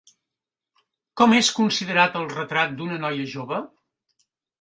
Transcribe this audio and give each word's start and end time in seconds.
Com 1.21 1.35
és 1.39 1.51
considerat 1.57 2.17
el 2.21 2.25
Retrat 2.31 2.73
d'una 2.79 2.97
noia 3.05 3.29
jove? 3.35 3.61